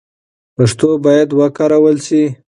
[0.55, 2.23] پښتو باید وکارول سي.